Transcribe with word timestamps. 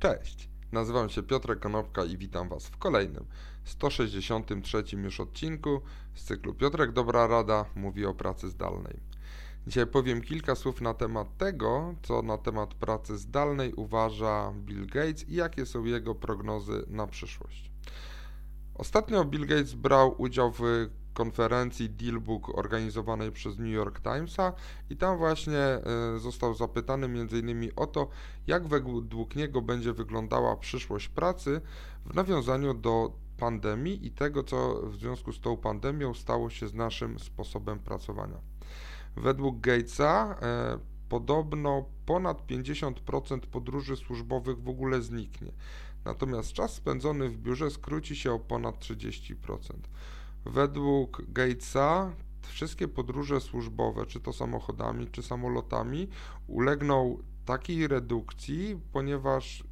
Cześć, 0.00 0.48
nazywam 0.72 1.08
się 1.08 1.22
Piotrek 1.22 1.58
Konopka 1.58 2.04
i 2.04 2.16
witam 2.16 2.48
Was 2.48 2.66
w 2.66 2.76
kolejnym, 2.76 3.24
163 3.64 4.84
już 4.96 5.20
odcinku 5.20 5.80
z 6.14 6.24
cyklu 6.24 6.54
Piotrek 6.54 6.92
Dobra 6.92 7.26
Rada 7.26 7.64
mówi 7.74 8.06
o 8.06 8.14
pracy 8.14 8.48
zdalnej. 8.48 9.00
Dzisiaj 9.66 9.86
powiem 9.86 10.22
kilka 10.22 10.54
słów 10.54 10.80
na 10.80 10.94
temat 10.94 11.36
tego, 11.38 11.94
co 12.02 12.22
na 12.22 12.38
temat 12.38 12.74
pracy 12.74 13.18
zdalnej 13.18 13.72
uważa 13.72 14.52
Bill 14.52 14.86
Gates 14.86 15.28
i 15.28 15.34
jakie 15.34 15.66
są 15.66 15.84
jego 15.84 16.14
prognozy 16.14 16.84
na 16.88 17.06
przyszłość. 17.06 17.70
Ostatnio 18.74 19.24
Bill 19.24 19.46
Gates 19.46 19.74
brał 19.74 20.22
udział 20.22 20.52
w 20.52 20.90
konferencji 21.20 21.90
Dealbook 21.90 22.58
organizowanej 22.58 23.32
przez 23.32 23.58
New 23.58 23.72
York 23.72 24.00
Timesa 24.00 24.52
i 24.90 24.96
tam 24.96 25.18
właśnie 25.18 25.58
e, 25.58 25.82
został 26.18 26.54
zapytany 26.54 27.06
m.in. 27.06 27.70
o 27.76 27.86
to, 27.86 28.08
jak 28.46 28.66
według 28.66 29.36
niego 29.36 29.62
będzie 29.62 29.92
wyglądała 29.92 30.56
przyszłość 30.56 31.08
pracy 31.08 31.60
w 32.06 32.14
nawiązaniu 32.14 32.74
do 32.74 33.12
pandemii 33.36 34.06
i 34.06 34.10
tego, 34.10 34.42
co 34.42 34.80
w 34.86 34.96
związku 34.96 35.32
z 35.32 35.40
tą 35.40 35.56
pandemią 35.56 36.14
stało 36.14 36.50
się 36.50 36.68
z 36.68 36.74
naszym 36.74 37.18
sposobem 37.18 37.78
pracowania. 37.78 38.40
Według 39.16 39.60
Gatesa 39.60 40.36
e, 40.42 40.78
podobno 41.08 41.84
ponad 42.06 42.46
50% 42.46 43.40
podróży 43.40 43.96
służbowych 43.96 44.62
w 44.62 44.68
ogóle 44.68 45.02
zniknie. 45.02 45.52
Natomiast 46.04 46.52
czas 46.52 46.74
spędzony 46.74 47.28
w 47.28 47.38
biurze 47.38 47.70
skróci 47.70 48.16
się 48.16 48.32
o 48.32 48.38
ponad 48.38 48.78
30%. 48.78 49.34
Według 50.44 51.22
Gatesa 51.28 52.12
wszystkie 52.42 52.88
podróże 52.88 53.40
służbowe, 53.40 54.06
czy 54.06 54.20
to 54.20 54.32
samochodami, 54.32 55.06
czy 55.06 55.22
samolotami, 55.22 56.08
ulegną 56.46 57.18
takiej 57.44 57.88
redukcji, 57.88 58.80
ponieważ 58.92 59.64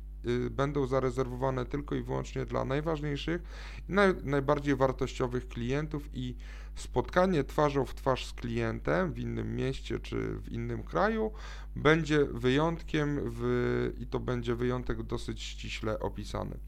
będą 0.51 0.87
zarezerwowane 0.87 1.67
tylko 1.67 1.95
i 1.95 2.03
wyłącznie 2.03 2.47
dla 2.47 2.65
najważniejszych 2.65 3.43
naj, 3.89 4.15
najbardziej 4.25 4.77
wartościowych 4.77 5.49
klientów 5.49 6.09
i 6.15 6.35
spotkanie 6.75 7.45
twarzą 7.45 7.85
w 7.85 7.95
twarz 7.95 8.27
z 8.27 8.33
klientem 8.33 9.13
w 9.13 9.19
innym 9.19 9.57
mieście 9.57 9.99
czy 9.99 10.17
w 10.39 10.53
innym 10.53 10.83
kraju 10.83 11.31
będzie 11.77 12.25
wyjątkiem 12.25 13.21
w, 13.25 13.93
i 14.01 14.07
to 14.07 14.21
będzie 14.21 14.55
wyjątek 14.55 15.03
dosyć 15.03 15.43
ściśle 15.43 16.01
opisany. 16.01 16.59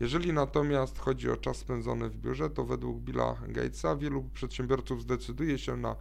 Jeżeli 0.00 0.32
natomiast 0.32 0.98
chodzi 0.98 1.30
o 1.30 1.36
czas 1.36 1.56
spędzony 1.56 2.08
w 2.08 2.16
biurze, 2.16 2.50
to 2.50 2.64
według 2.64 2.98
Billa 2.98 3.36
Gatesa 3.48 3.96
wielu 3.96 4.22
przedsiębiorców 4.22 5.02
zdecyduje 5.02 5.58
się 5.58 5.76
na 5.76 5.96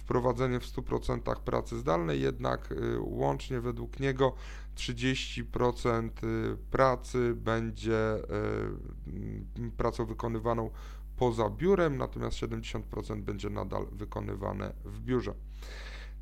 wprowadzenie 0.00 0.60
w 0.60 0.64
100% 0.64 1.36
pracy 1.40 1.78
zdalnej, 1.78 2.20
jednak 2.20 2.72
y, 2.72 3.00
łącznie 3.00 3.60
według 3.60 4.00
niego 4.00 4.34
30% 4.76 6.10
y, 6.24 6.56
pracy 6.70 7.34
będzie 7.36 8.16
y, 8.16 9.70
pracą 9.76 10.06
wykonywaną 10.06 10.70
poza 11.16 11.50
biurem, 11.50 11.96
natomiast 11.96 12.36
70% 12.36 13.22
będzie 13.22 13.50
nadal 13.50 13.86
wykonywane 13.92 14.72
w 14.84 15.00
biurze. 15.00 15.34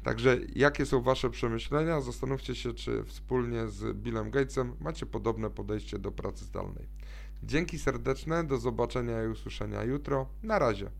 Także 0.03 0.39
jakie 0.55 0.87
są 0.87 1.03
Wasze 1.03 1.31
przemyślenia? 1.31 2.01
Zastanówcie 2.01 2.55
się, 2.55 2.75
czy 2.75 3.05
wspólnie 3.05 3.67
z 3.67 3.97
Billem 3.97 4.31
Gatesem 4.31 4.77
macie 4.81 5.07
podobne 5.07 5.51
podejście 5.51 5.99
do 5.99 6.13
pracy 6.13 6.45
zdalnej. 6.45 6.87
Dzięki 7.43 7.79
serdeczne, 7.79 8.45
do 8.45 8.59
zobaczenia 8.59 9.25
i 9.25 9.29
usłyszenia 9.29 9.85
jutro. 9.85 10.27
Na 10.43 10.59
razie. 10.59 10.91